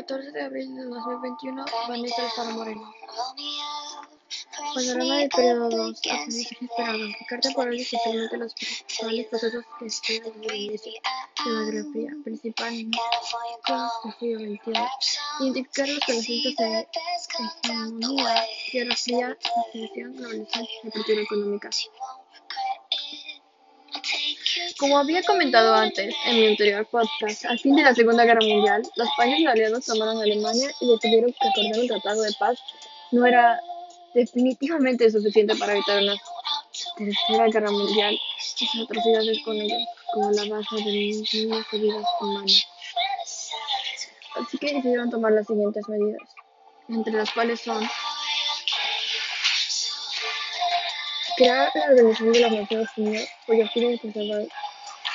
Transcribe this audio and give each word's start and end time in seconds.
14 0.00 0.32
de 0.32 0.42
abril 0.42 0.74
de 0.76 0.84
2021, 0.84 1.64
Vanessa 1.86 2.22
Alfaro 2.22 2.50
Moreno. 2.52 2.94
Panorama 4.74 5.16
del 5.16 5.28
periodo 5.28 5.68
2, 5.68 6.00
aprendizaje 6.10 6.64
esperado. 6.64 6.98
Carta 7.28 7.50
por 7.50 7.68
principalmente 7.68 8.36
los 8.38 8.54
principales 8.54 9.26
procesos 9.26 9.64
que 9.78 10.20
de 10.20 10.40
la 10.40 11.84
Fría, 11.92 12.12
principalmente 12.24 12.98
del 13.66 14.12
siglo 14.18 14.38
XXI. 14.38 14.72
Identificar 15.40 15.88
los 15.88 16.00
conocimientos 16.06 16.56
de 16.66 16.86
Guerra 18.72 18.96
Fría, 18.96 19.30
extensión, 19.30 20.16
globalización 20.16 20.66
y 20.82 20.88
apertura 20.88 21.20
económica. 21.20 21.70
Como 24.80 24.96
había 24.96 25.22
comentado 25.24 25.74
antes 25.74 26.14
en 26.24 26.40
mi 26.40 26.46
anterior 26.46 26.86
podcast, 26.86 27.44
al 27.44 27.58
fin 27.58 27.76
de 27.76 27.82
la 27.82 27.94
Segunda 27.94 28.24
Guerra 28.24 28.40
Mundial, 28.40 28.80
los 28.96 29.08
países 29.14 29.46
aliados 29.46 29.84
tomaron 29.84 30.16
a 30.16 30.22
Alemania 30.22 30.70
y 30.80 30.90
decidieron 30.90 31.30
que 31.32 31.48
acordar 31.48 31.80
un 31.80 31.86
tratado 31.86 32.22
de 32.22 32.32
paz 32.38 32.58
no 33.12 33.26
era 33.26 33.60
definitivamente 34.14 35.10
suficiente 35.10 35.54
para 35.56 35.74
evitar 35.74 36.02
una 36.02 36.14
Tercera 36.96 37.48
Guerra 37.48 37.70
Mundial 37.70 38.14
y 38.14 38.66
sus 38.66 38.84
atrocidades 38.84 39.38
con 39.44 39.56
ellos, 39.56 39.82
como 40.14 40.30
la 40.30 40.44
baja 40.46 40.76
de 40.76 40.84
miles 40.84 41.30
de 41.30 41.78
vidas 41.78 42.06
humanas. 42.18 42.66
Así 44.36 44.56
que 44.56 44.74
decidieron 44.76 45.10
tomar 45.10 45.32
las 45.32 45.46
siguientes 45.46 45.86
medidas, 45.90 46.22
entre 46.88 47.12
las 47.12 47.30
cuales 47.32 47.60
son 47.60 47.86
crear 51.36 51.70
la 51.74 51.84
Organización 51.84 52.32
de 52.32 52.40
las 52.40 52.52
Naciones 52.52 52.88
Unidas, 52.96 53.28
cuyo 53.46 53.68
fin 53.74 53.90
es 53.90 54.00
preservar 54.00 54.48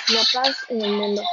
la 0.10 0.22
paz 0.34 0.56
en 0.70 0.82
el 0.82 0.92
mundo, 0.92 1.24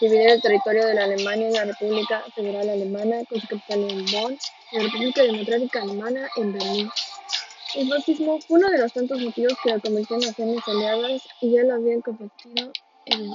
dividir 0.00 0.30
el 0.30 0.42
territorio 0.42 0.86
de 0.86 0.94
la 0.94 1.04
Alemania 1.04 1.48
en 1.48 1.54
la 1.54 1.64
República 1.64 2.24
Federal 2.34 2.68
Alemana, 2.68 3.24
con 3.28 3.40
su 3.40 3.46
capital 3.46 3.90
en 3.90 4.04
Bonn, 4.06 4.38
y 4.72 4.76
la 4.76 4.82
República 4.84 5.22
Democrática 5.22 5.82
Alemana 5.82 6.28
en 6.36 6.52
Berlín. 6.52 6.90
El 7.74 7.88
fascismo 7.88 8.40
fue 8.40 8.58
uno 8.58 8.70
de 8.70 8.78
los 8.78 8.92
tantos 8.92 9.20
motivos 9.20 9.52
que 9.62 9.70
la 9.70 9.78
convirtió 9.78 10.16
en 10.16 10.22
naciones 10.22 10.60
aliadas 10.66 11.22
y 11.40 11.52
ya 11.52 11.62
lo 11.62 11.74
habían 11.74 12.00
convertido 12.00 12.72
en 13.06 13.30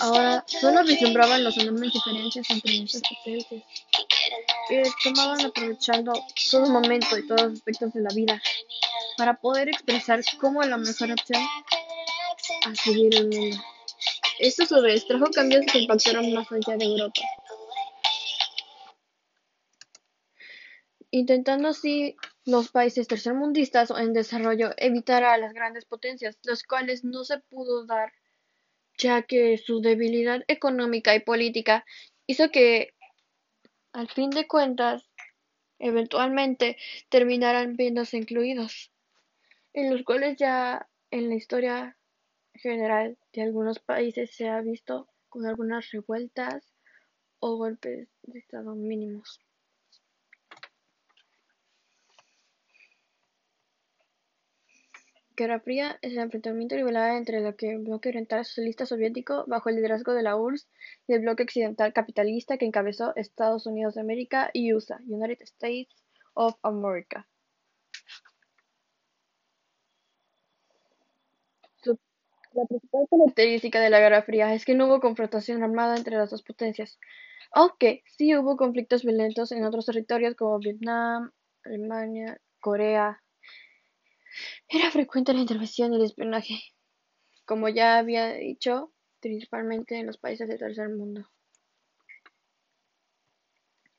Ahora 0.00 0.44
solo 0.46 0.84
vislumbraban 0.84 1.42
las 1.42 1.56
enormes 1.56 1.92
diferencias 1.92 2.48
entre 2.50 2.78
nuestras 2.78 3.02
potencias, 3.02 3.62
que 4.68 4.82
tomaban 5.02 5.46
aprovechando 5.46 6.12
todo 6.50 6.66
momento 6.66 7.16
y 7.16 7.26
todos 7.26 7.42
los 7.42 7.52
aspectos 7.54 7.92
de 7.94 8.02
la 8.02 8.14
vida 8.14 8.42
para 9.16 9.34
poder 9.40 9.68
expresar 9.68 10.20
cómo 10.40 10.62
es 10.62 10.68
la 10.68 10.76
mejor 10.76 11.12
opción 11.12 11.42
a 12.66 12.74
seguir 12.74 13.14
el 13.14 13.28
mundo. 13.28 13.56
Esto 14.38 14.64
a 14.64 14.66
su 14.66 14.82
vez 14.82 15.06
trajo 15.06 15.30
cambios 15.30 15.64
que 15.66 15.78
impactaron 15.78 16.32
más 16.34 16.46
allá 16.52 16.76
de 16.76 16.84
Europa, 16.84 17.22
intentando 21.10 21.68
así 21.68 22.16
los 22.44 22.70
países 22.70 23.08
tercermundistas 23.08 23.90
o 23.90 23.98
en 23.98 24.12
desarrollo 24.12 24.72
evitar 24.76 25.24
a 25.24 25.38
las 25.38 25.54
grandes 25.54 25.86
potencias, 25.86 26.38
los 26.44 26.62
cuales 26.62 27.02
no 27.04 27.24
se 27.24 27.38
pudo 27.38 27.86
dar 27.86 28.12
ya 28.98 29.22
que 29.22 29.58
su 29.58 29.80
debilidad 29.80 30.42
económica 30.48 31.14
y 31.14 31.20
política 31.20 31.84
hizo 32.26 32.50
que, 32.50 32.94
al 33.92 34.08
fin 34.08 34.30
de 34.30 34.46
cuentas, 34.46 35.08
eventualmente 35.78 36.76
terminaran 37.08 37.76
viéndose 37.76 38.16
incluidos 38.16 38.90
en 39.76 39.90
los 39.90 40.02
cuales 40.04 40.38
ya 40.38 40.88
en 41.10 41.28
la 41.28 41.34
historia 41.34 41.98
general 42.54 43.18
de 43.34 43.42
algunos 43.42 43.78
países 43.78 44.34
se 44.34 44.48
ha 44.48 44.62
visto 44.62 45.06
con 45.28 45.44
algunas 45.44 45.90
revueltas 45.90 46.72
o 47.40 47.58
golpes 47.58 48.08
de 48.22 48.38
estado 48.38 48.74
mínimos. 48.74 49.38
Guerra 55.36 55.60
Fría 55.60 55.98
es 56.00 56.12
el 56.12 56.20
enfrentamiento 56.20 56.74
rivalidad 56.74 57.18
entre 57.18 57.36
el 57.36 57.78
bloque 57.82 58.08
oriental 58.08 58.46
socialista 58.46 58.86
soviético, 58.86 59.44
bajo 59.46 59.68
el 59.68 59.76
liderazgo 59.76 60.14
de 60.14 60.22
la 60.22 60.36
URSS, 60.36 60.66
y 61.06 61.12
el 61.12 61.20
bloque 61.20 61.42
occidental 61.42 61.92
capitalista 61.92 62.56
que 62.56 62.64
encabezó 62.64 63.14
Estados 63.14 63.66
Unidos 63.66 63.96
de 63.96 64.00
América 64.00 64.48
y 64.54 64.72
USA, 64.72 64.98
United 65.06 65.42
States 65.42 65.94
of 66.32 66.54
America. 66.62 67.28
La 72.56 72.64
principal 72.64 73.06
característica 73.10 73.80
de 73.80 73.90
la 73.90 74.00
Guerra 74.00 74.22
Fría 74.22 74.54
es 74.54 74.64
que 74.64 74.74
no 74.74 74.86
hubo 74.86 74.98
confrontación 74.98 75.62
armada 75.62 75.94
entre 75.94 76.16
las 76.16 76.30
dos 76.30 76.42
potencias, 76.42 76.98
aunque 77.52 78.02
sí 78.06 78.34
hubo 78.34 78.56
conflictos 78.56 79.04
violentos 79.04 79.52
en 79.52 79.62
otros 79.64 79.84
territorios 79.84 80.34
como 80.36 80.58
Vietnam, 80.58 81.32
Alemania, 81.64 82.40
Corea. 82.58 83.22
Era 84.68 84.90
frecuente 84.90 85.34
la 85.34 85.40
intervención 85.40 85.92
y 85.92 85.96
el 85.96 86.04
espionaje, 86.04 86.54
como 87.44 87.68
ya 87.68 87.98
había 87.98 88.32
dicho, 88.32 88.90
principalmente 89.20 89.98
en 89.98 90.06
los 90.06 90.16
países 90.16 90.48
del 90.48 90.58
tercer 90.58 90.88
mundo. 90.88 91.28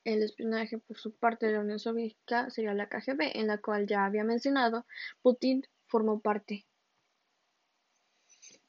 El 0.03 0.24
espionaje 0.24 0.79
por 0.79 0.97
su 0.97 1.16
parte 1.16 1.45
de 1.45 1.51
la 1.51 1.59
Unión 1.59 1.78
Soviética 1.78 2.50
sería 2.50 2.74
la 2.74 2.89
KGB, 2.89 3.38
en 3.38 3.45
la 3.45 3.59
cual 3.59 3.85
ya 3.85 4.03
había 4.06 4.24
mencionado, 4.24 4.88
Putin 5.22 5.62
formó 5.85 6.22
parte. 6.22 6.66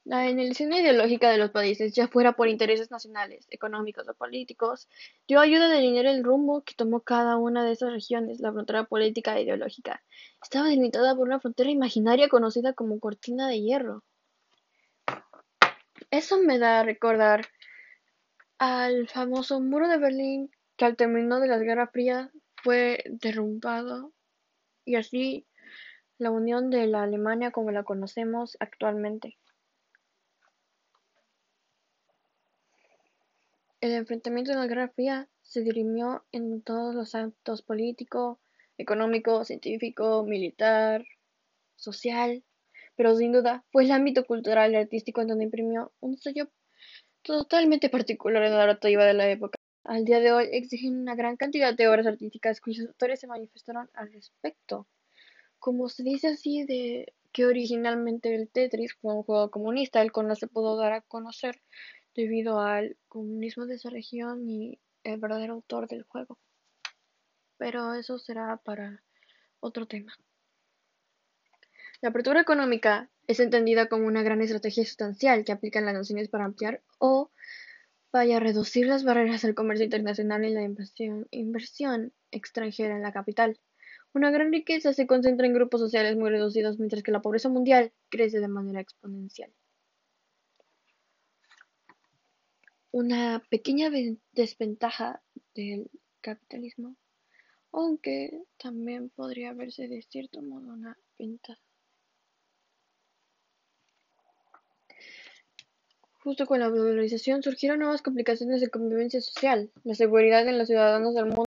La 0.08 0.22
alineación 0.22 0.72
ideológica 0.72 1.30
de 1.30 1.36
los 1.36 1.50
países, 1.50 1.92
ya 1.92 2.08
fuera 2.08 2.32
por 2.32 2.48
intereses 2.48 2.90
nacionales, 2.90 3.46
económicos 3.50 4.08
o 4.08 4.14
políticos, 4.14 4.88
dio 5.28 5.38
ayuda 5.38 5.66
a 5.66 5.68
delinear 5.68 6.06
el 6.06 6.24
rumbo 6.24 6.62
que 6.62 6.72
tomó 6.72 7.00
cada 7.00 7.36
una 7.36 7.62
de 7.62 7.72
esas 7.72 7.92
regiones. 7.92 8.40
La 8.40 8.50
frontera 8.50 8.84
política 8.84 9.36
e 9.36 9.42
ideológica 9.42 10.02
estaba 10.42 10.68
delimitada 10.68 11.14
por 11.14 11.28
una 11.28 11.40
frontera 11.40 11.68
imaginaria 11.68 12.30
conocida 12.30 12.72
como 12.72 12.98
cortina 13.00 13.48
de 13.48 13.60
hierro. 13.60 14.02
Eso 16.10 16.38
me 16.38 16.58
da 16.58 16.80
a 16.80 16.84
recordar 16.84 17.46
al 18.56 19.08
famoso 19.08 19.60
muro 19.60 19.88
de 19.88 19.98
Berlín 19.98 20.50
que 20.78 20.86
al 20.86 20.96
término 20.96 21.38
de 21.38 21.48
la 21.48 21.58
Guerra 21.58 21.88
Fría 21.88 22.30
fue 22.62 23.04
derrumbado 23.10 24.14
y 24.86 24.96
así 24.96 25.46
la 26.16 26.30
unión 26.30 26.70
de 26.70 26.86
la 26.86 27.02
Alemania 27.02 27.50
como 27.50 27.72
la 27.72 27.82
conocemos 27.82 28.56
actualmente. 28.58 29.36
El 33.80 33.92
enfrentamiento 33.92 34.50
en 34.50 34.58
la 34.58 34.66
Guerra 34.66 34.92
se 35.42 35.62
dirimió 35.62 36.24
en 36.32 36.62
todos 36.62 36.96
los 36.96 37.14
ámbitos 37.14 37.62
político, 37.62 38.40
económico, 38.76 39.44
científico, 39.44 40.24
militar, 40.24 41.04
social, 41.76 42.42
pero 42.96 43.14
sin 43.14 43.30
duda 43.30 43.64
fue 43.70 43.84
el 43.84 43.92
ámbito 43.92 44.24
cultural 44.24 44.72
y 44.72 44.76
artístico 44.76 45.20
en 45.20 45.28
donde 45.28 45.44
imprimió 45.44 45.92
un 46.00 46.18
sello 46.18 46.50
totalmente 47.22 47.88
particular 47.88 48.42
en 48.42 48.50
la 48.50 48.58
narrativa 48.58 49.04
de 49.04 49.14
la 49.14 49.30
época. 49.30 49.56
Al 49.84 50.04
día 50.04 50.18
de 50.18 50.32
hoy 50.32 50.48
existen 50.50 50.98
una 50.98 51.14
gran 51.14 51.36
cantidad 51.36 51.72
de 51.72 51.86
obras 51.86 52.08
artísticas 52.08 52.60
cuyos 52.60 52.88
autores 52.88 53.20
se 53.20 53.28
manifestaron 53.28 53.88
al 53.94 54.12
respecto. 54.12 54.88
Como 55.60 55.88
se 55.88 56.02
dice 56.02 56.26
así 56.26 56.64
de 56.64 57.14
que 57.30 57.46
originalmente 57.46 58.34
el 58.34 58.48
Tetris 58.48 58.94
fue 58.94 59.14
un 59.14 59.22
juego 59.22 59.52
comunista, 59.52 60.02
el 60.02 60.10
cual 60.10 60.26
no 60.26 60.34
se 60.34 60.48
pudo 60.48 60.76
dar 60.76 60.92
a 60.92 61.00
conocer 61.02 61.60
debido 62.18 62.58
al 62.58 62.96
comunismo 63.06 63.66
de 63.66 63.76
esa 63.76 63.90
región 63.90 64.50
y 64.50 64.80
el 65.04 65.20
verdadero 65.20 65.54
autor 65.54 65.86
del 65.86 66.02
juego. 66.02 66.36
Pero 67.58 67.94
eso 67.94 68.18
será 68.18 68.56
para 68.56 69.04
otro 69.60 69.86
tema. 69.86 70.12
La 72.00 72.08
apertura 72.08 72.40
económica 72.40 73.08
es 73.28 73.38
entendida 73.38 73.86
como 73.86 74.08
una 74.08 74.24
gran 74.24 74.40
estrategia 74.40 74.84
sustancial 74.84 75.44
que 75.44 75.52
aplican 75.52 75.84
las 75.84 75.94
naciones 75.94 76.28
para 76.28 76.44
ampliar 76.44 76.82
o 76.98 77.30
vaya 78.12 78.38
a 78.38 78.40
reducir 78.40 78.88
las 78.88 79.04
barreras 79.04 79.44
al 79.44 79.54
comercio 79.54 79.84
internacional 79.84 80.44
y 80.44 80.50
la 80.50 80.64
inversión, 80.64 81.28
inversión 81.30 82.12
extranjera 82.32 82.96
en 82.96 83.02
la 83.02 83.12
capital. 83.12 83.60
Una 84.12 84.32
gran 84.32 84.50
riqueza 84.50 84.92
se 84.92 85.06
concentra 85.06 85.46
en 85.46 85.54
grupos 85.54 85.80
sociales 85.80 86.16
muy 86.16 86.30
reducidos, 86.30 86.80
mientras 86.80 87.04
que 87.04 87.12
la 87.12 87.22
pobreza 87.22 87.48
mundial 87.48 87.92
crece 88.08 88.40
de 88.40 88.48
manera 88.48 88.80
exponencial. 88.80 89.52
Una 92.90 93.42
pequeña 93.50 93.90
desventaja 94.32 95.22
del 95.54 95.90
capitalismo, 96.20 96.96
aunque 97.72 98.44
también 98.56 99.10
podría 99.10 99.52
verse 99.52 99.88
de 99.88 100.02
cierto 100.02 100.42
modo 100.42 100.72
una 100.72 100.96
ventaja. 101.18 101.60
Justo 106.22 106.46
con 106.46 106.60
la 106.60 106.68
globalización 106.68 107.42
surgieron 107.42 107.78
nuevas 107.78 108.02
complicaciones 108.02 108.60
de 108.60 108.68
convivencia 108.68 109.20
social. 109.20 109.70
La 109.84 109.94
seguridad 109.94 110.44
de 110.44 110.52
los 110.52 110.66
ciudadanos 110.66 111.14
del 111.14 111.26
mundo 111.26 111.46